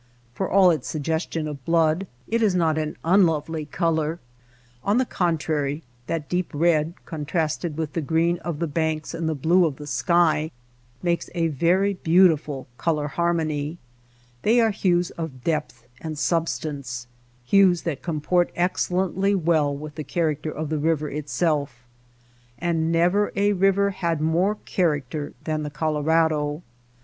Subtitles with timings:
[0.33, 4.17] For all its suggestion of blood it is not an unlovely color.
[4.83, 9.35] On the contrary, that deep red contrasted with the green of the banks and the
[9.35, 10.49] blue of the sky,
[11.03, 13.77] makes a very beautiful color harmony.
[14.41, 17.05] They are hues of depth and substance—
[17.45, 21.85] hues that comport excellently well with the character of the river itself.
[22.57, 24.73] And never a river had more THE SILENT RIVER 73
[25.13, 26.63] character than the Colorado.